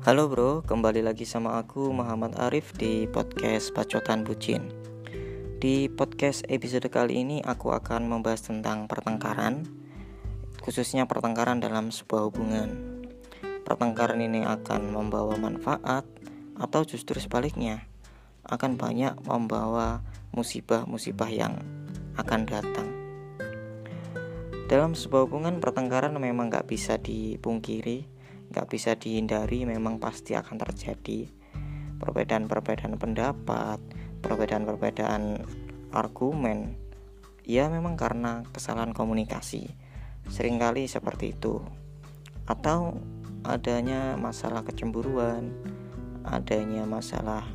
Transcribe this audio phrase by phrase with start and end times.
[0.00, 4.72] Halo bro, kembali lagi sama aku Muhammad Arif di podcast Bacotan Bucin.
[5.60, 9.68] Di podcast episode kali ini aku akan membahas tentang pertengkaran,
[10.64, 12.96] khususnya pertengkaran dalam sebuah hubungan.
[13.60, 16.08] Pertengkaran ini akan membawa manfaat
[16.56, 17.84] atau justru sebaliknya
[18.48, 20.00] akan banyak membawa
[20.32, 21.60] musibah-musibah yang
[22.16, 22.88] akan datang.
[24.64, 28.19] Dalam sebuah hubungan pertengkaran memang gak bisa dipungkiri,
[28.50, 31.30] gak bisa dihindari, memang pasti akan terjadi
[32.02, 33.78] perbedaan-perbedaan pendapat,
[34.24, 35.46] perbedaan-perbedaan
[35.94, 36.74] argumen.
[37.46, 39.70] Ya memang karena kesalahan komunikasi,
[40.26, 41.62] sering kali seperti itu.
[42.50, 42.98] Atau
[43.46, 45.54] adanya masalah kecemburuan,
[46.26, 47.46] adanya masalah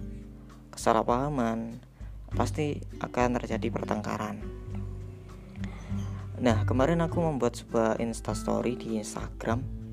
[0.71, 1.79] kesalahpahaman,
[2.35, 4.43] pasti akan terjadi pertengkaran.
[6.35, 9.84] Nah, kemarin aku membuat sebuah instastory di Instagram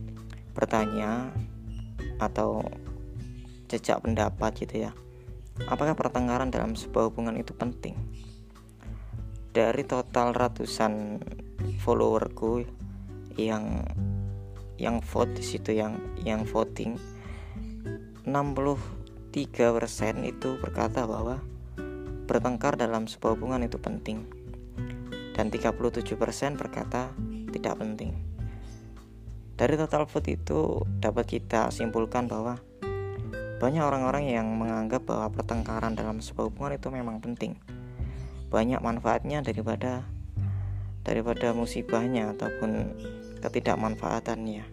[0.53, 1.33] bertanya
[2.21, 2.65] atau
[3.69, 4.93] jejak pendapat gitu ya.
[5.69, 7.97] Apakah pertengkaran dalam sebuah hubungan itu penting?
[9.53, 11.21] Dari total ratusan
[11.85, 12.65] followerku
[13.37, 13.85] yang
[14.81, 16.97] yang vote di situ yang yang voting
[18.25, 18.79] 63%
[20.25, 21.39] itu berkata bahwa
[22.27, 24.25] bertengkar dalam sebuah hubungan itu penting
[25.33, 26.17] dan 37%
[26.61, 27.13] berkata
[27.53, 28.32] tidak penting.
[29.53, 32.59] Dari total vote itu dapat kita simpulkan bahwa
[33.63, 37.55] banyak orang-orang yang menganggap bahwa pertengkaran dalam sebuah hubungan itu memang penting.
[38.51, 40.03] Banyak manfaatnya daripada
[41.07, 42.99] daripada musibahnya ataupun
[43.39, 44.65] ketidakmanfaatannya.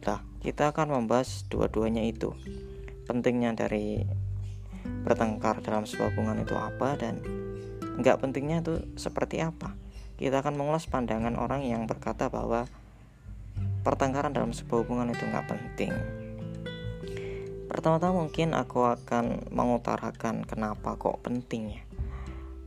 [0.00, 2.32] Nah, kita akan membahas dua-duanya itu.
[3.04, 4.06] Pentingnya dari
[5.04, 7.20] bertengkar dalam sebuah hubungan itu apa dan
[8.00, 9.76] nggak pentingnya itu seperti apa
[10.20, 12.68] kita akan mengulas pandangan orang yang berkata bahwa
[13.80, 15.92] pertengkaran dalam sebuah hubungan itu nggak penting.
[17.70, 21.86] Pertama-tama mungkin aku akan mengutarakan kenapa kok pentingnya.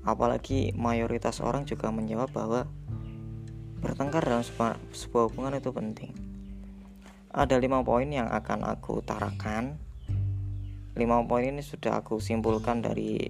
[0.07, 2.67] Apalagi mayoritas orang juga menjawab bahwa
[3.83, 6.11] bertengkar dalam sebuah, sebuah hubungan itu penting.
[7.35, 9.75] Ada lima poin yang akan aku utarakan.
[10.95, 13.27] Lima poin ini sudah aku simpulkan dari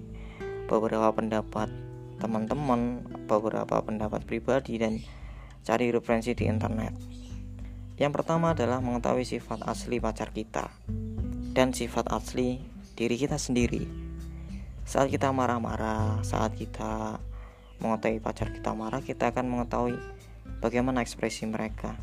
[0.70, 1.66] beberapa pendapat
[2.22, 5.02] teman-teman, beberapa pendapat pribadi dan
[5.66, 7.23] cari referensi di internet.
[7.94, 10.66] Yang pertama adalah mengetahui sifat asli pacar kita
[11.54, 12.58] dan sifat asli
[12.98, 13.86] diri kita sendiri.
[14.82, 17.22] Saat kita marah-marah, saat kita
[17.78, 19.94] mengetahui pacar kita marah, kita akan mengetahui
[20.58, 21.94] bagaimana ekspresi mereka,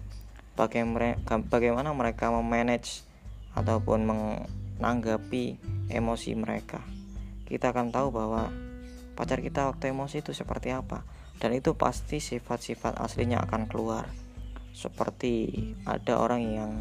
[0.56, 3.04] bagaimana mereka memanage
[3.52, 5.60] ataupun menanggapi
[5.92, 6.80] emosi mereka.
[7.44, 8.48] Kita akan tahu bahwa
[9.20, 11.04] pacar kita waktu emosi itu seperti apa
[11.44, 14.08] dan itu pasti sifat-sifat aslinya akan keluar
[14.72, 15.52] seperti
[15.84, 16.72] ada orang yang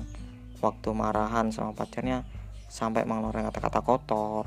[0.60, 2.24] waktu marahan sama pacarnya
[2.70, 4.46] sampai mengeluarkan kata-kata kotor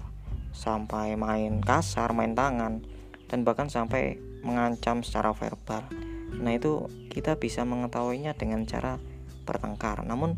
[0.54, 2.86] sampai main kasar main tangan
[3.28, 5.90] dan bahkan sampai mengancam secara verbal.
[6.38, 9.02] Nah itu kita bisa mengetahuinya dengan cara
[9.44, 10.06] bertengkar.
[10.06, 10.38] Namun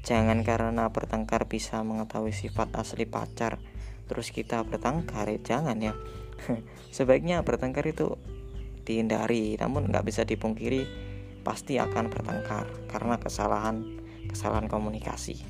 [0.00, 3.60] jangan karena bertengkar bisa mengetahui sifat asli pacar
[4.08, 5.92] terus kita bertengkar ya jangan ya.
[6.96, 8.16] Sebaiknya bertengkar itu
[8.88, 11.09] dihindari namun nggak bisa dipungkiri
[11.40, 15.40] pasti akan bertengkar karena kesalahan kesalahan komunikasi.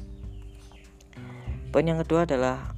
[1.71, 2.75] Poin yang kedua adalah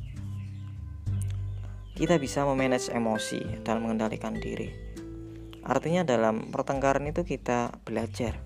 [1.97, 4.73] kita bisa memanage emosi dan mengendalikan diri.
[5.63, 8.37] Artinya dalam pertengkaran itu kita belajar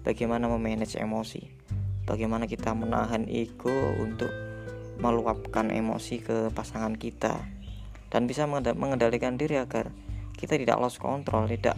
[0.00, 1.64] bagaimana memanage emosi
[2.04, 4.30] bagaimana kita menahan ego untuk
[5.00, 7.42] meluapkan emosi ke pasangan kita
[8.12, 9.90] dan bisa mengendalikan diri agar
[10.38, 11.74] kita tidak lost control, tidak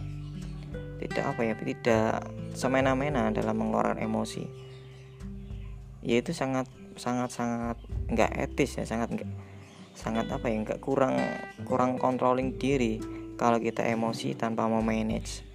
[0.97, 2.27] tidak apa ya, tidak
[2.57, 4.45] semena-mena dalam mengeluarkan emosi.
[6.01, 7.77] Yaitu sangat sangat sangat
[8.09, 9.13] nggak etis ya, sangat
[9.93, 11.17] sangat apa ya, nggak kurang
[11.65, 12.97] kurang controlling diri
[13.37, 15.45] kalau kita emosi tanpa mau manage.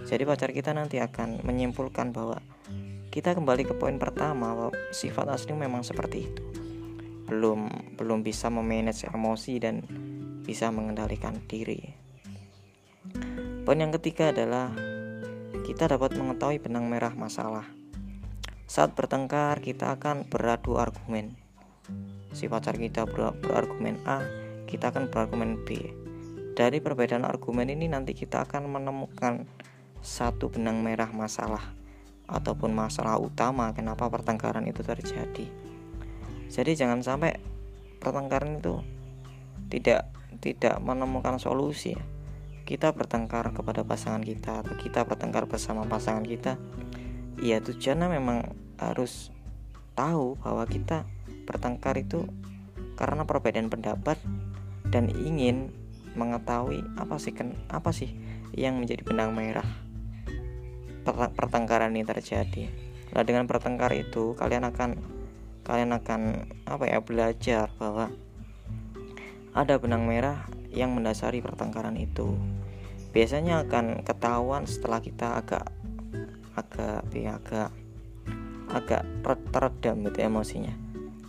[0.00, 2.40] Jadi pacar kita nanti akan menyimpulkan bahwa
[3.10, 6.42] kita kembali ke poin pertama bahwa sifat asli memang seperti itu.
[7.26, 7.66] Belum
[7.98, 9.82] belum bisa memanage emosi dan
[10.46, 11.99] bisa mengendalikan diri.
[13.60, 14.72] Poin yang ketiga adalah
[15.68, 17.68] kita dapat mengetahui benang merah masalah.
[18.64, 21.36] Saat bertengkar, kita akan beradu argumen.
[22.32, 24.24] Si pacar kita ber berargumen A,
[24.64, 25.92] kita akan berargumen B.
[26.56, 29.44] Dari perbedaan argumen ini nanti kita akan menemukan
[30.00, 31.76] satu benang merah masalah
[32.32, 35.46] ataupun masalah utama kenapa pertengkaran itu terjadi.
[36.48, 37.36] Jadi jangan sampai
[38.00, 38.80] pertengkaran itu
[39.68, 40.08] tidak
[40.40, 41.92] tidak menemukan solusi
[42.70, 46.54] kita bertengkar kepada pasangan kita atau kita bertengkar bersama pasangan kita
[47.42, 48.46] ya tujuannya memang
[48.78, 49.34] harus
[49.98, 51.02] tahu bahwa kita
[51.50, 52.30] bertengkar itu
[52.94, 54.22] karena perbedaan pendapat
[54.86, 55.74] dan ingin
[56.14, 57.34] mengetahui apa sih
[57.74, 58.14] apa sih
[58.54, 59.66] yang menjadi benang merah
[61.10, 62.70] pertengkaran ini terjadi.
[63.10, 65.00] Nah, dengan pertengkar itu kalian akan
[65.66, 68.14] kalian akan apa ya belajar bahwa
[69.50, 72.38] ada benang merah yang mendasari pertengkaran itu.
[73.10, 75.66] Biasanya akan ketahuan setelah kita agak
[76.54, 77.70] agak ya, agak
[78.70, 79.02] agak
[79.50, 80.74] teredam gitu emosinya.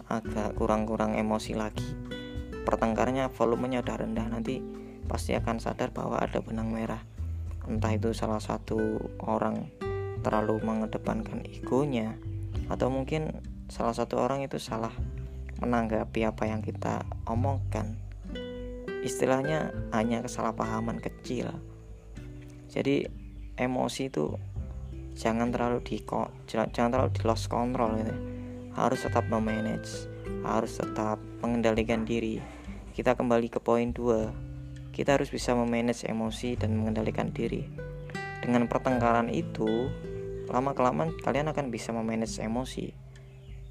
[0.06, 1.90] Agak kurang-kurang emosi lagi.
[2.62, 4.62] Pertengkarnya volumenya udah rendah nanti
[5.10, 7.02] pasti akan sadar bahwa ada benang merah.
[7.66, 9.74] Entah itu salah satu orang
[10.22, 12.14] terlalu mengedepankan egonya
[12.70, 13.42] atau mungkin
[13.74, 14.94] salah satu orang itu salah
[15.58, 17.98] menanggapi apa yang kita omongkan.
[19.02, 21.71] Istilahnya hanya kesalahpahaman kecil
[22.72, 23.12] jadi
[23.60, 24.32] emosi itu
[25.12, 26.00] jangan terlalu di
[26.48, 28.16] jangan terlalu di lost control gitu
[28.72, 30.08] harus tetap memanage
[30.42, 32.42] harus tetap mengendalikan diri.
[32.96, 34.52] Kita kembali ke poin 2
[34.92, 37.64] kita harus bisa memanage emosi dan mengendalikan diri.
[38.44, 39.88] Dengan pertengkaran itu
[40.52, 42.92] lama kelamaan kalian akan bisa memanage emosi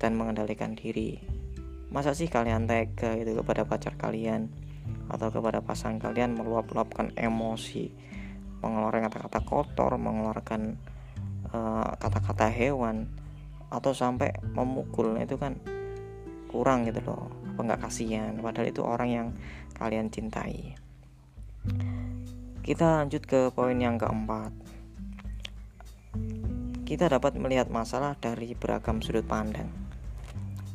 [0.00, 1.20] dan mengendalikan diri.
[1.92, 4.48] Masa sih kalian tega itu kepada pacar kalian
[5.10, 7.92] atau kepada pasangan kalian meluap-luapkan emosi
[8.60, 10.76] mengeluarkan kata-kata kotor mengeluarkan
[11.50, 13.08] eh, kata-kata uh, hewan
[13.70, 15.56] atau sampai memukul itu kan
[16.50, 18.32] kurang gitu loh apa nggak kasihan.
[18.40, 19.28] Padahal itu orang yang
[19.76, 20.74] kalian cintai.
[22.64, 24.52] Kita lanjut ke poin yang keempat.
[26.88, 29.68] Kita dapat melihat masalah dari beragam sudut pandang.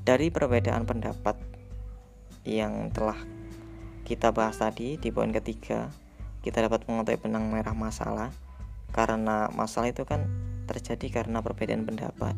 [0.06, 1.36] Dari perbedaan pendapat
[2.46, 3.18] yang telah
[4.06, 5.90] kita bahas tadi di poin ketiga
[6.46, 8.30] kita dapat mengetahui benang merah masalah
[8.94, 10.30] karena masalah itu kan
[10.70, 12.38] terjadi karena perbedaan pendapat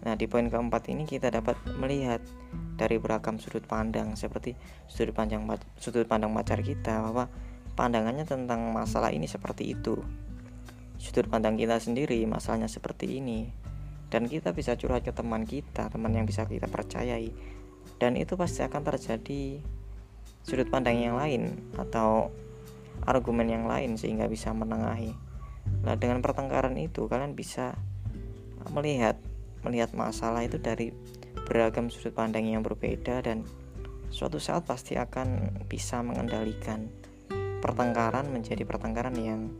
[0.00, 2.24] Nah, di poin keempat ini kita dapat melihat
[2.80, 4.56] dari beragam sudut pandang seperti
[4.88, 5.44] sudut pandang
[5.76, 7.28] sudut pandang pacar kita bahwa
[7.76, 10.00] pandangannya tentang masalah ini seperti itu.
[10.96, 13.52] Sudut pandang kita sendiri masalahnya seperti ini.
[14.10, 17.30] Dan kita bisa curhat ke teman kita, teman yang bisa kita percayai.
[18.00, 19.60] Dan itu pasti akan terjadi
[20.42, 22.32] sudut pandang yang lain atau
[23.04, 25.12] argumen yang lain sehingga bisa menengahi.
[25.84, 27.76] Nah, dengan pertengkaran itu kalian bisa
[28.72, 29.16] melihat
[29.64, 30.92] melihat masalah itu dari
[31.48, 33.44] beragam sudut pandang yang berbeda dan
[34.08, 36.88] suatu saat pasti akan bisa mengendalikan
[37.60, 39.52] pertengkaran menjadi pertengkaran yang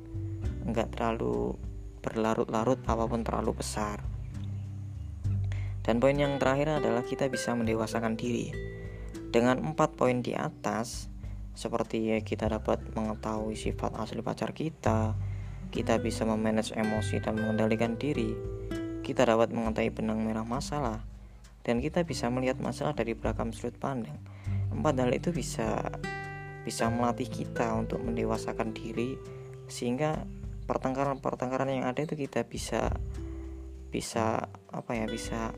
[0.64, 1.54] enggak terlalu
[2.00, 4.00] berlarut-larut apa pun terlalu besar.
[5.84, 8.52] Dan poin yang terakhir adalah kita bisa mendewasakan diri.
[9.30, 11.08] Dengan empat poin di atas,
[11.54, 15.14] seperti ya kita dapat mengetahui sifat asli pacar kita,
[15.70, 18.34] kita bisa memanage emosi dan mengendalikan diri,
[19.06, 21.02] kita dapat mengetahui benang merah masalah.
[21.60, 24.16] Dan kita bisa melihat masalah dari beragam sudut pandang.
[24.72, 25.92] Empat hal itu bisa
[26.64, 29.20] bisa melatih kita untuk mendewasakan diri.
[29.68, 30.24] Sehingga
[30.64, 32.94] pertengkaran-pertengkaran yang ada itu kita bisa
[33.90, 35.52] bisa apa ya bisa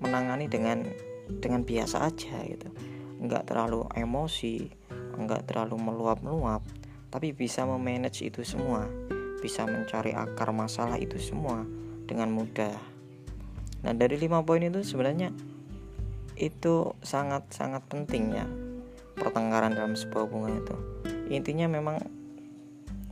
[0.00, 0.82] menangani dengan
[1.28, 2.68] dengan biasa aja gitu.
[3.22, 4.68] Nggak terlalu emosi
[5.16, 6.60] nggak terlalu meluap-meluap
[7.08, 8.86] tapi bisa memanage itu semua
[9.38, 11.62] bisa mencari akar masalah itu semua
[12.04, 12.94] dengan mudah
[13.84, 15.28] Nah dari lima poin itu sebenarnya
[16.34, 18.48] itu sangat sangat penting ya
[19.14, 20.76] pertengkaran dalam sebuah hubungan itu.
[21.30, 22.00] Intinya memang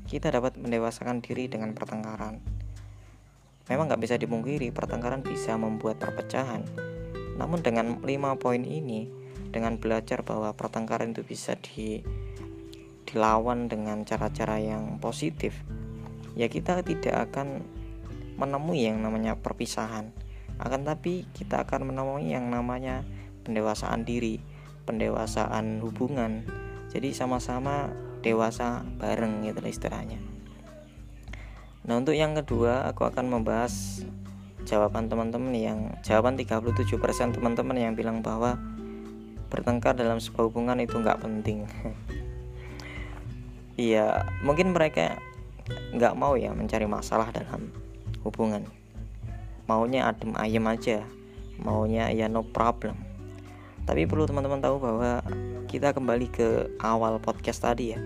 [0.08, 2.40] kita dapat mendewasakan diri dengan pertengkaran.
[3.70, 6.66] Memang nggak bisa dimungkiri pertengkaran bisa membuat perpecahan.
[7.38, 9.06] Namun dengan lima poin ini,
[9.52, 12.00] dengan belajar bahwa pertengkaran itu bisa di
[13.06, 15.52] dilawan dengan cara-cara yang positif,
[16.32, 17.60] ya kita tidak akan
[18.40, 20.08] menemui yang namanya perpisahan.
[20.56, 23.04] Akan tapi kita akan menemui yang namanya
[23.44, 24.40] pendewasaan diri
[24.84, 26.42] pendewasaan hubungan.
[26.90, 27.92] Jadi sama-sama
[28.22, 30.18] dewasa bareng gitu istilahnya.
[31.82, 34.04] Nah untuk yang kedua aku akan membahas
[34.62, 38.54] jawaban teman-teman yang jawaban 37% teman-teman yang bilang bahwa
[39.52, 41.68] bertengkar dalam sebuah hubungan itu nggak penting.
[43.72, 45.16] Iya mungkin mereka
[45.96, 47.72] nggak mau ya mencari masalah dalam
[48.20, 48.68] hubungan.
[49.64, 51.00] Maunya adem ayem aja
[51.56, 52.92] maunya ya no problem.
[53.88, 55.24] Tapi perlu teman-teman tahu bahwa
[55.72, 56.48] kita kembali ke
[56.84, 58.00] awal podcast tadi ya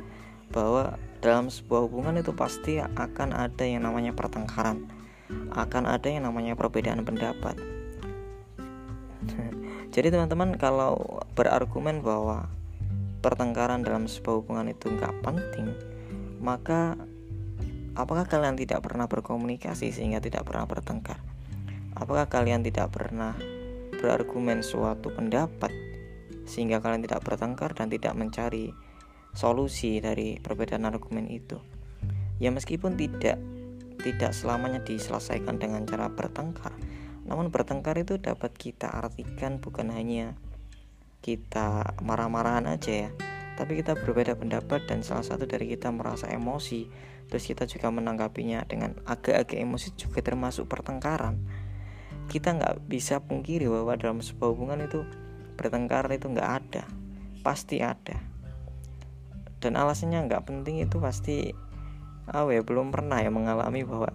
[0.54, 4.86] bahwa dalam sebuah hubungan itu pasti akan ada yang namanya pertengkaran
[5.50, 7.58] akan ada yang namanya perbedaan pendapat
[9.96, 12.52] jadi teman-teman kalau berargumen bahwa
[13.24, 15.72] pertengkaran dalam sebuah hubungan itu nggak penting
[16.44, 17.00] maka
[17.96, 21.16] apakah kalian tidak pernah berkomunikasi sehingga tidak pernah bertengkar
[21.96, 23.32] Apakah kalian tidak pernah
[23.96, 25.72] berargumen suatu pendapat
[26.44, 28.76] sehingga kalian tidak bertengkar dan tidak mencari
[29.32, 31.56] solusi dari perbedaan argumen itu.
[32.36, 33.40] Ya meskipun tidak
[34.04, 36.76] tidak selamanya diselesaikan dengan cara bertengkar,
[37.26, 40.38] namun bertengkar itu dapat kita artikan bukan hanya
[41.26, 43.10] kita marah-marahan aja ya,
[43.58, 46.86] tapi kita berbeda pendapat dan salah satu dari kita merasa emosi,
[47.26, 51.42] terus kita juga menanggapinya dengan agak-agak emosi juga termasuk pertengkaran.
[52.30, 55.02] Kita nggak bisa pungkiri bahwa dalam sebuah hubungan itu
[55.58, 56.86] bertengkar itu nggak ada,
[57.42, 58.22] pasti ada.
[59.58, 61.50] Dan alasannya nggak penting itu pasti,
[62.30, 64.14] oh ya belum pernah ya mengalami bahwa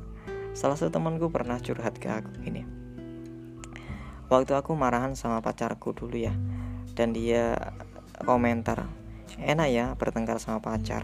[0.56, 2.81] salah satu temanku pernah curhat ke aku ini.
[4.32, 6.32] Waktu aku marahan sama pacarku dulu ya,
[6.96, 7.76] dan dia
[8.24, 8.88] komentar
[9.44, 11.04] enak ya bertengkar sama pacar.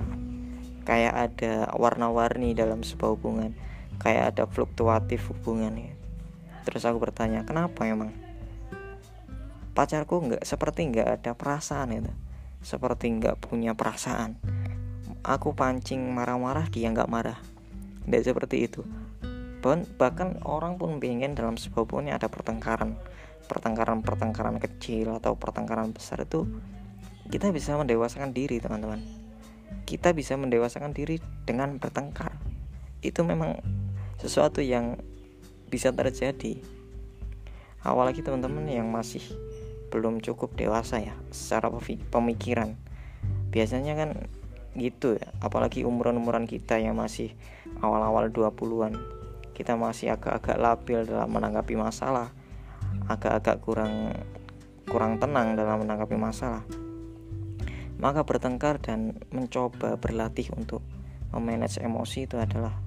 [0.88, 3.52] Kayak ada warna-warni dalam sebuah hubungan.
[4.00, 5.92] Kayak ada fluktuatif hubungan
[6.68, 8.12] terus aku bertanya kenapa emang?
[9.76, 12.12] Pacarku nggak seperti nggak ada perasaan itu.
[12.64, 14.36] Seperti nggak punya perasaan.
[15.24, 17.40] Aku pancing marah-marah dia nggak marah.
[18.04, 18.84] Tidak seperti itu.
[19.64, 22.96] Bahkan orang pun pengen dalam sebuah hubungan ada pertengkaran
[23.48, 26.46] pertengkaran-pertengkaran kecil atau pertengkaran besar itu
[27.28, 29.04] kita bisa mendewasakan diri teman-teman.
[29.88, 32.36] Kita bisa mendewasakan diri dengan bertengkar.
[33.04, 33.60] Itu memang
[34.20, 35.00] sesuatu yang
[35.68, 36.60] bisa terjadi.
[37.84, 39.24] Apalagi teman-teman yang masih
[39.92, 41.72] belum cukup dewasa ya secara
[42.12, 42.76] pemikiran.
[43.52, 44.10] Biasanya kan
[44.78, 47.34] gitu ya apalagi umuran-umuran kita yang masih
[47.82, 48.94] awal-awal 20-an
[49.58, 52.30] kita masih agak-agak labil dalam menanggapi masalah
[53.08, 54.14] agak-agak kurang
[54.88, 56.64] kurang tenang dalam menanggapi masalah
[57.98, 60.86] maka bertengkar dan mencoba berlatih untuk
[61.34, 62.78] memanage emosi itu adalah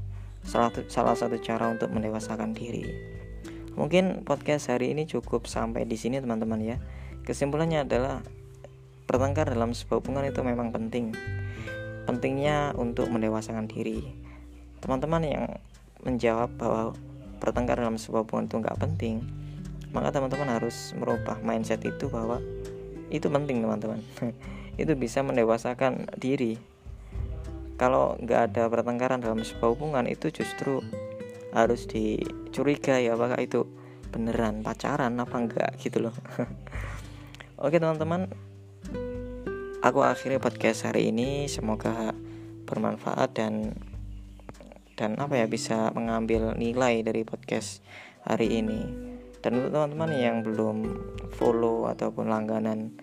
[0.46, 2.86] salah satu, salah satu cara untuk mendewasakan diri.
[3.74, 6.76] Mungkin podcast hari ini cukup sampai di sini teman-teman ya.
[7.26, 8.22] Kesimpulannya adalah
[9.04, 11.12] bertengkar dalam sebuah hubungan itu memang penting.
[12.06, 14.02] Pentingnya untuk mendewasakan diri.
[14.80, 15.44] Teman-teman yang
[16.06, 16.96] menjawab bahwa
[17.42, 19.22] bertengkar dalam sebuah hubungan itu nggak penting,
[19.90, 22.38] maka teman-teman harus merubah mindset itu bahwa
[23.10, 24.00] itu penting teman-teman.
[24.80, 26.56] itu bisa mendewasakan diri.
[27.74, 30.78] Kalau nggak ada pertengkaran dalam sebuah hubungan itu justru
[31.50, 33.66] harus dicurigai apakah itu
[34.14, 36.14] beneran pacaran apa enggak gitu loh.
[37.64, 38.30] Oke teman-teman.
[39.80, 41.48] Aku akhiri podcast hari ini.
[41.48, 42.12] Semoga
[42.68, 43.74] bermanfaat dan
[44.94, 47.80] dan apa ya bisa mengambil nilai dari podcast
[48.20, 49.09] hari ini
[49.40, 50.76] dan untuk teman-teman yang belum
[51.36, 52.96] follow ataupun langganan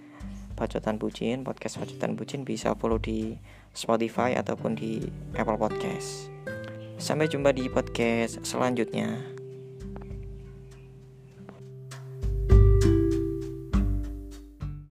[0.57, 3.37] Bacotan Bucin, podcast Bacotan Bucin bisa follow di
[3.77, 5.05] Spotify ataupun di
[5.37, 6.33] Apple Podcast.
[6.97, 9.36] Sampai jumpa di podcast selanjutnya.